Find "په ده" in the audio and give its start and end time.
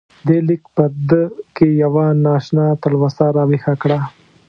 0.75-1.21